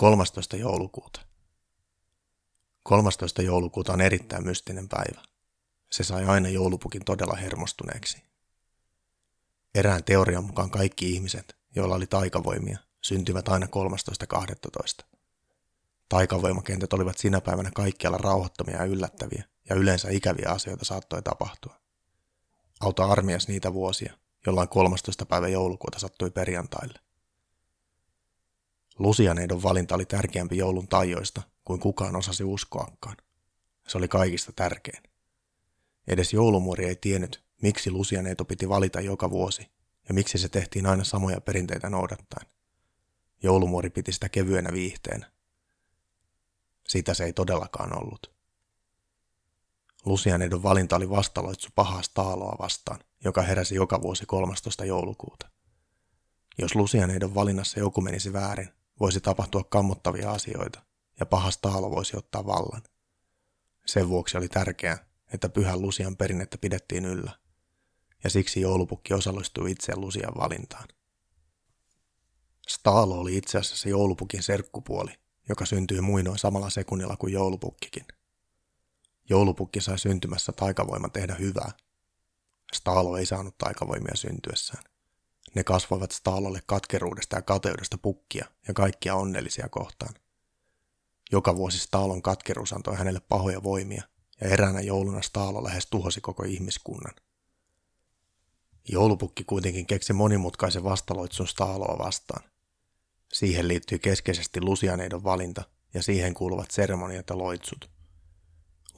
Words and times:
13. 0.00 0.56
joulukuuta. 0.56 1.20
13. 2.82 3.42
joulukuuta 3.42 3.92
on 3.92 4.00
erittäin 4.00 4.44
mystinen 4.44 4.88
päivä. 4.88 5.22
Se 5.90 6.04
sai 6.04 6.24
aina 6.24 6.48
joulupukin 6.48 7.04
todella 7.04 7.36
hermostuneeksi. 7.36 8.22
Erään 9.74 10.04
teorian 10.04 10.44
mukaan 10.44 10.70
kaikki 10.70 11.12
ihmiset, 11.12 11.56
joilla 11.76 11.94
oli 11.94 12.06
taikavoimia, 12.06 12.78
syntyvät 13.00 13.48
aina 13.48 13.66
13.12. 13.66 15.06
Taikavoimakentät 16.08 16.92
olivat 16.92 17.18
sinä 17.18 17.40
päivänä 17.40 17.70
kaikkialla 17.74 18.18
rauhattomia 18.18 18.76
ja 18.76 18.84
yllättäviä, 18.84 19.44
ja 19.68 19.76
yleensä 19.76 20.10
ikäviä 20.10 20.50
asioita 20.50 20.84
saattoi 20.84 21.22
tapahtua. 21.22 21.80
Auta 22.80 23.04
armias 23.04 23.48
niitä 23.48 23.72
vuosia, 23.72 24.14
jolloin 24.46 24.68
13. 24.68 25.26
päivä 25.26 25.48
joulukuuta 25.48 25.98
sattui 25.98 26.30
perjantaille. 26.30 27.09
Lusianeidon 29.00 29.62
valinta 29.62 29.94
oli 29.94 30.04
tärkeämpi 30.04 30.56
joulun 30.56 30.88
tajoista 30.88 31.42
kuin 31.64 31.80
kukaan 31.80 32.16
osasi 32.16 32.44
uskoakaan. 32.44 33.16
Se 33.88 33.98
oli 33.98 34.08
kaikista 34.08 34.52
tärkein. 34.52 35.02
Edes 36.06 36.32
joulumuori 36.32 36.84
ei 36.84 36.96
tiennyt, 36.96 37.44
miksi 37.62 37.90
Lusianeito 37.90 38.44
piti 38.44 38.68
valita 38.68 39.00
joka 39.00 39.30
vuosi 39.30 39.70
ja 40.08 40.14
miksi 40.14 40.38
se 40.38 40.48
tehtiin 40.48 40.86
aina 40.86 41.04
samoja 41.04 41.40
perinteitä 41.40 41.90
noudattaen. 41.90 42.46
Joulumuori 43.42 43.90
piti 43.90 44.12
sitä 44.12 44.28
kevyenä 44.28 44.72
viihteenä. 44.72 45.30
Sitä 46.88 47.14
se 47.14 47.24
ei 47.24 47.32
todellakaan 47.32 48.02
ollut. 48.02 48.32
Lusianeidon 50.04 50.62
valinta 50.62 50.96
oli 50.96 51.10
vastaloitsu 51.10 51.68
pahaa 51.74 52.02
staaloa 52.02 52.56
vastaan, 52.58 53.00
joka 53.24 53.42
heräsi 53.42 53.74
joka 53.74 54.02
vuosi 54.02 54.26
13. 54.26 54.84
joulukuuta. 54.84 55.48
Jos 56.58 56.74
Lusianeidon 56.74 57.34
valinnassa 57.34 57.80
joku 57.80 58.00
menisi 58.00 58.32
väärin, 58.32 58.68
voisi 59.00 59.20
tapahtua 59.20 59.64
kammottavia 59.64 60.32
asioita, 60.32 60.82
ja 61.20 61.26
paha 61.26 61.50
staalo 61.50 61.90
voisi 61.90 62.16
ottaa 62.16 62.46
vallan. 62.46 62.82
Sen 63.86 64.08
vuoksi 64.08 64.38
oli 64.38 64.48
tärkeää, 64.48 65.08
että 65.32 65.48
pyhän 65.48 65.82
Lusian 65.82 66.16
perinnettä 66.16 66.58
pidettiin 66.58 67.04
yllä, 67.04 67.32
ja 68.24 68.30
siksi 68.30 68.60
joulupukki 68.60 69.14
osallistui 69.14 69.70
itse 69.70 69.96
Lusian 69.96 70.34
valintaan. 70.38 70.88
Staalo 72.68 73.14
oli 73.20 73.36
itse 73.36 73.58
asiassa 73.58 73.88
joulupukin 73.88 74.42
serkkupuoli, 74.42 75.12
joka 75.48 75.66
syntyi 75.66 76.00
muinoin 76.00 76.38
samalla 76.38 76.70
sekunnilla 76.70 77.16
kuin 77.16 77.32
joulupukkikin. 77.32 78.06
Joulupukki 79.30 79.80
sai 79.80 79.98
syntymässä 79.98 80.52
taikavoima 80.52 81.08
tehdä 81.08 81.34
hyvää. 81.34 81.72
Staalo 82.72 83.16
ei 83.16 83.26
saanut 83.26 83.58
taikavoimia 83.58 84.16
syntyessään. 84.16 84.89
Ne 85.54 85.64
kasvoivat 85.64 86.10
Staalolle 86.10 86.60
katkeruudesta 86.66 87.36
ja 87.36 87.42
kateudesta 87.42 87.98
pukkia 87.98 88.46
ja 88.68 88.74
kaikkia 88.74 89.14
onnellisia 89.14 89.68
kohtaan. 89.68 90.14
Joka 91.32 91.56
vuosi 91.56 91.78
Staalon 91.78 92.22
katkeruus 92.22 92.72
antoi 92.72 92.96
hänelle 92.96 93.20
pahoja 93.20 93.62
voimia, 93.62 94.02
ja 94.40 94.48
eräänä 94.48 94.80
jouluna 94.80 95.22
Staalo 95.22 95.64
lähes 95.64 95.86
tuhosi 95.86 96.20
koko 96.20 96.42
ihmiskunnan. 96.42 97.14
Joulupukki 98.88 99.44
kuitenkin 99.44 99.86
keksi 99.86 100.12
monimutkaisen 100.12 100.84
vastaloitsun 100.84 101.48
Staaloa 101.48 101.98
vastaan. 101.98 102.50
Siihen 103.32 103.68
liittyy 103.68 103.98
keskeisesti 103.98 104.60
Lusianeidon 104.60 105.24
valinta 105.24 105.62
ja 105.94 106.02
siihen 106.02 106.34
kuuluvat 106.34 106.70
seremoniat 106.70 107.28
ja 107.30 107.38
loitsut. 107.38 107.90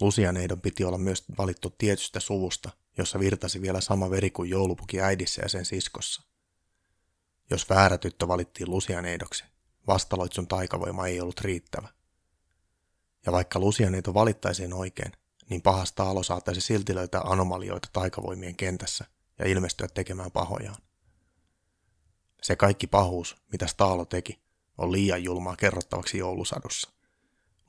Lusianeidon 0.01 0.61
piti 0.61 0.85
olla 0.85 0.99
myös 0.99 1.25
valittu 1.39 1.71
tietystä 1.71 2.21
suvusta, 2.21 2.71
jossa 2.99 3.19
virtasi 3.19 3.61
vielä 3.61 3.81
sama 3.81 4.11
veri 4.11 4.31
kuin 4.31 4.51
joulupuki 4.51 5.01
äidissä 5.01 5.43
ja 5.43 5.49
sen 5.49 5.65
siskossa. 5.65 6.32
Jos 7.53 7.69
väärä 7.71 7.99
tyttö 7.99 8.29
valittiin 8.29 8.71
Lusianeidoksi, 8.71 9.45
vastaloitsun 9.87 10.49
taikavoima 10.49 11.07
ei 11.07 11.21
ollut 11.21 11.41
riittävä. 11.41 11.89
Ja 13.27 13.33
vaikka 13.33 13.59
Lusianeito 13.61 14.15
valittaisiin 14.15 14.73
oikein, 14.73 15.13
niin 15.51 15.63
pahasta 15.63 16.03
alo 16.03 16.23
saattaisi 16.23 16.61
silti 16.61 16.95
löytää 16.95 17.21
anomalioita 17.21 17.89
taikavoimien 17.93 18.57
kentässä 18.57 19.05
ja 19.39 19.49
ilmestyä 19.49 19.89
tekemään 19.95 20.31
pahojaan. 20.31 20.83
Se 22.43 22.57
kaikki 22.57 22.87
pahuus, 22.87 23.37
mitä 23.53 23.67
Staalo 23.67 24.05
teki, 24.05 24.43
on 24.79 24.93
liian 24.93 25.25
julmaa 25.25 25.57
kerrottavaksi 25.57 26.19
joulusadussa. 26.19 26.91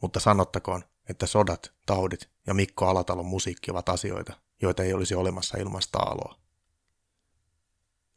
Mutta 0.01 0.19
sanottakoon, 0.19 0.83
että 1.09 1.27
sodat, 1.27 1.73
taudit 1.85 2.29
ja 2.47 2.53
Mikko 2.53 2.87
Alatalon 2.87 3.25
musiikki 3.25 3.71
ovat 3.71 3.89
asioita, 3.89 4.33
joita 4.61 4.83
ei 4.83 4.93
olisi 4.93 5.15
olemassa 5.15 5.57
ilman 5.57 5.81
Staaloa. 5.81 6.43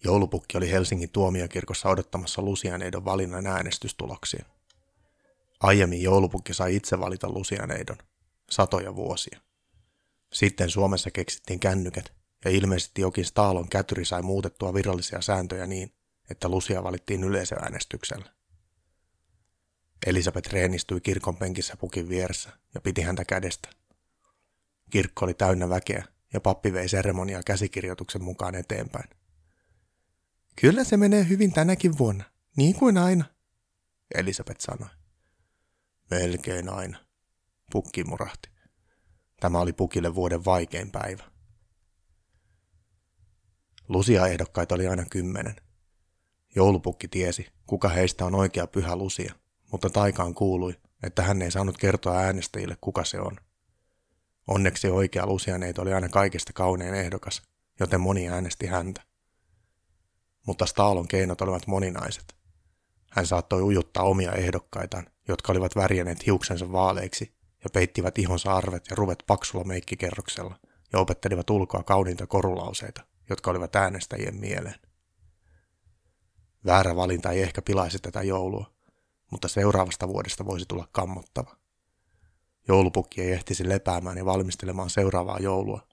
Joulupukki 0.06 0.58
oli 0.58 0.70
Helsingin 0.70 1.10
tuomiokirkossa 1.10 1.88
odottamassa 1.88 2.42
Lusianeidon 2.42 3.04
valinnan 3.04 3.46
äänestystuloksia. 3.46 4.44
Aiemmin 5.60 6.02
joulupukki 6.02 6.54
sai 6.54 6.76
itse 6.76 7.00
valita 7.00 7.28
Lusianeidon, 7.28 7.96
satoja 8.50 8.96
vuosia. 8.96 9.40
Sitten 10.32 10.70
Suomessa 10.70 11.10
keksittiin 11.10 11.60
kännykät, 11.60 12.12
ja 12.44 12.50
ilmeisesti 12.50 13.00
jokin 13.00 13.24
Staalon 13.24 13.68
kätyri 13.68 14.04
sai 14.04 14.22
muutettua 14.22 14.74
virallisia 14.74 15.20
sääntöjä 15.20 15.66
niin, 15.66 15.92
että 16.30 16.48
Lucia 16.48 16.82
valittiin 16.82 17.24
yleisöäänestyksellä. 17.24 18.32
Elisabeth 20.06 20.52
reenistui 20.52 21.00
kirkon 21.00 21.36
penkissä 21.36 21.76
pukin 21.76 22.08
vieressä 22.08 22.50
ja 22.74 22.80
piti 22.80 23.02
häntä 23.02 23.24
kädestä. 23.24 23.68
Kirkko 24.90 25.24
oli 25.24 25.34
täynnä 25.34 25.68
väkeä 25.68 26.04
ja 26.32 26.40
pappi 26.40 26.72
vei 26.72 26.88
seremoniaa 26.88 27.42
käsikirjoituksen 27.42 28.24
mukaan 28.24 28.54
eteenpäin. 28.54 29.08
Kyllä 30.60 30.84
se 30.84 30.96
menee 30.96 31.28
hyvin 31.28 31.52
tänäkin 31.52 31.98
vuonna, 31.98 32.24
niin 32.56 32.74
kuin 32.74 32.98
aina, 32.98 33.24
Elisabeth 34.14 34.60
sanoi. 34.60 34.88
Melkein 36.10 36.68
aina, 36.68 36.98
pukki 37.72 38.04
murahti. 38.04 38.48
Tämä 39.40 39.60
oli 39.60 39.72
pukille 39.72 40.14
vuoden 40.14 40.44
vaikein 40.44 40.90
päivä. 40.90 41.24
Lusia-ehdokkaita 43.88 44.74
oli 44.74 44.86
aina 44.86 45.04
kymmenen. 45.04 45.56
Joulupukki 46.54 47.08
tiesi, 47.08 47.46
kuka 47.66 47.88
heistä 47.88 48.24
on 48.24 48.34
oikea 48.34 48.66
pyhä 48.66 48.96
Lusia, 48.96 49.34
mutta 49.72 49.90
taikaan 49.90 50.34
kuului, 50.34 50.74
että 51.02 51.22
hän 51.22 51.42
ei 51.42 51.50
saanut 51.50 51.78
kertoa 51.78 52.16
äänestäjille, 52.18 52.76
kuka 52.80 53.04
se 53.04 53.20
on. 53.20 53.36
Onneksi 54.46 54.88
oikea 54.88 55.26
Lusianeito 55.26 55.82
oli 55.82 55.92
aina 55.92 56.08
kaikista 56.08 56.52
kaunein 56.52 56.94
ehdokas, 56.94 57.42
joten 57.80 58.00
moni 58.00 58.28
äänesti 58.28 58.66
häntä. 58.66 59.02
Mutta 60.46 60.66
Staalon 60.66 61.08
keinot 61.08 61.40
olivat 61.40 61.66
moninaiset. 61.66 62.36
Hän 63.10 63.26
saattoi 63.26 63.62
ujuttaa 63.62 64.02
omia 64.02 64.32
ehdokkaitaan, 64.32 65.06
jotka 65.28 65.52
olivat 65.52 65.76
värjänneet 65.76 66.26
hiuksensa 66.26 66.72
vaaleiksi 66.72 67.34
ja 67.64 67.70
peittivät 67.72 68.18
ihonsa 68.18 68.52
arvet 68.52 68.86
ja 68.90 68.96
ruvet 68.96 69.24
paksulla 69.26 69.64
meikkikerroksella 69.64 70.58
ja 70.92 70.98
opettelivat 70.98 71.50
ulkoa 71.50 71.82
kauniita 71.82 72.26
korulauseita, 72.26 73.02
jotka 73.30 73.50
olivat 73.50 73.76
äänestäjien 73.76 74.36
mieleen. 74.36 74.80
Väärä 76.66 76.96
valinta 76.96 77.30
ei 77.30 77.42
ehkä 77.42 77.62
pilaisi 77.62 77.98
tätä 77.98 78.22
joulua, 78.22 78.74
mutta 79.30 79.48
seuraavasta 79.48 80.08
vuodesta 80.08 80.46
voisi 80.46 80.66
tulla 80.68 80.88
kammottava. 80.92 81.56
Joulupukki 82.68 83.22
ei 83.22 83.32
ehtisi 83.32 83.68
lepäämään 83.68 84.16
ja 84.18 84.24
valmistelemaan 84.24 84.90
seuraavaa 84.90 85.38
joulua, 85.38 85.86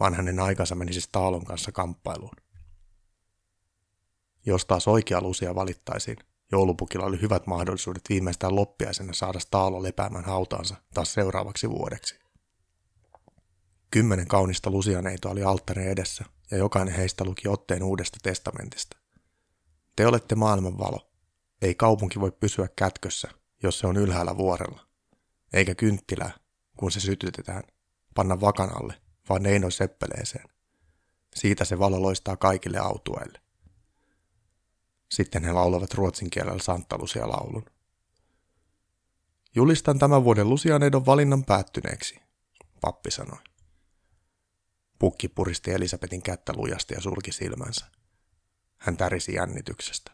vaan 0.00 0.14
hänen 0.14 0.40
aikansa 0.40 0.74
menisi 0.74 1.00
Staalon 1.00 1.44
kanssa 1.44 1.72
kamppailuun. 1.72 2.47
Jos 4.48 4.64
taas 4.64 4.88
oikea 4.88 5.20
lusia 5.20 5.54
valittaisiin, 5.54 6.16
joulupukilla 6.52 7.06
oli 7.06 7.20
hyvät 7.20 7.46
mahdollisuudet 7.46 8.02
viimeistään 8.08 8.56
loppiaisena 8.56 9.12
saada 9.12 9.38
Staalo 9.38 9.82
lepäämään 9.82 10.24
hautaansa 10.24 10.76
taas 10.94 11.14
seuraavaksi 11.14 11.70
vuodeksi. 11.70 12.18
Kymmenen 13.90 14.28
kaunista 14.28 14.70
lusianeita 14.70 15.28
oli 15.28 15.42
alttarin 15.42 15.88
edessä, 15.88 16.24
ja 16.50 16.56
jokainen 16.56 16.94
heistä 16.94 17.24
luki 17.24 17.48
otteen 17.48 17.82
uudesta 17.82 18.18
testamentista. 18.22 18.96
Te 19.96 20.06
olette 20.06 20.34
maailman 20.34 20.78
valo. 20.78 21.10
Ei 21.62 21.74
kaupunki 21.74 22.20
voi 22.20 22.32
pysyä 22.32 22.68
kätkössä, 22.76 23.28
jos 23.62 23.78
se 23.78 23.86
on 23.86 23.96
ylhäällä 23.96 24.36
vuorella. 24.36 24.80
Eikä 25.52 25.74
kynttilää, 25.74 26.32
kun 26.76 26.90
se 26.90 27.00
sytytetään, 27.00 27.62
panna 28.14 28.40
vakanalle, 28.40 28.94
vaan 29.28 29.42
Neino 29.42 29.70
seppeleeseen. 29.70 30.48
Siitä 31.34 31.64
se 31.64 31.78
valo 31.78 32.02
loistaa 32.02 32.36
kaikille 32.36 32.78
autueille. 32.78 33.47
Sitten 35.08 35.44
he 35.44 35.52
laulavat 35.52 35.94
ruotsin 35.94 36.30
kielellä 36.30 36.62
Santtalusia 36.62 37.28
laulun. 37.28 37.64
Julistan 39.54 39.98
tämän 39.98 40.24
vuoden 40.24 40.48
Lusianeidon 40.48 41.06
valinnan 41.06 41.44
päättyneeksi, 41.44 42.20
pappi 42.80 43.10
sanoi. 43.10 43.38
Pukki 44.98 45.28
puristi 45.28 45.70
Elisabetin 45.70 46.22
kättä 46.22 46.52
lujasti 46.56 46.94
ja 46.94 47.00
sulki 47.00 47.32
silmänsä. 47.32 47.86
Hän 48.76 48.96
tärisi 48.96 49.34
jännityksestä. 49.34 50.12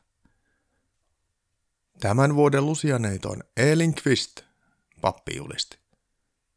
Tämän 2.00 2.34
vuoden 2.34 2.66
lusianeito 2.66 3.30
on 3.30 3.42
Elin 3.56 3.94
Quist, 4.06 4.40
pappi 5.00 5.36
julisti. 5.36 5.78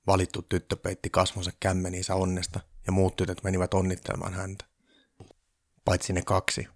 Valittu 0.07 0.41
tyttö 0.41 0.75
peitti 0.75 1.09
kasvonsa 1.09 1.51
kämmeniinsä 1.59 2.15
onnesta 2.15 2.59
ja 2.85 2.91
muut 2.91 3.15
tytöt 3.15 3.43
menivät 3.43 3.73
onnittelemaan 3.73 4.33
häntä. 4.33 4.65
Paitsi 5.85 6.13
ne 6.13 6.21
kaksi, 6.21 6.67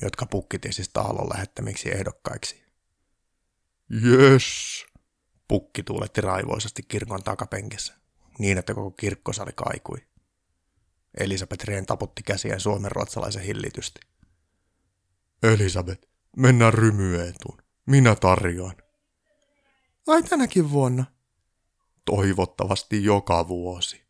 jotka 0.00 0.26
pukki 0.26 0.58
tiesi 0.58 0.84
Staalon 0.84 1.28
lähettämiksi 1.28 1.92
ehdokkaiksi. 1.92 2.66
Yes, 4.04 4.86
Pukki 5.48 5.82
tuuletti 5.82 6.20
raivoisasti 6.20 6.82
kirkon 6.82 7.22
takapenkissä, 7.22 7.94
niin 8.38 8.58
että 8.58 8.74
koko 8.74 8.90
kirkkosali 8.90 9.50
kaikui. 9.56 10.06
Elisabeth 11.20 11.64
Rehn 11.64 11.86
taputti 11.86 12.22
käsiään 12.22 12.60
suomen 12.60 12.92
ruotsalaisen 12.92 13.42
hillitysti. 13.42 14.00
Elisabeth, 15.42 16.08
mennään 16.36 16.74
rymyeetuun. 16.74 17.58
Minä 17.86 18.14
tarjoan. 18.14 18.76
Ai 20.06 20.22
tänäkin 20.22 20.70
vuonna? 20.70 21.04
Toivottavasti 22.04 23.04
joka 23.04 23.48
vuosi. 23.48 24.05